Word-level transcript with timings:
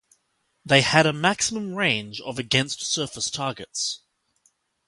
They 0.65 0.81
had 0.81 1.05
a 1.05 1.13
maximum 1.13 1.75
range 1.75 2.21
of 2.21 2.39
against 2.39 2.83
surface 2.83 3.29
targets. 3.29 4.01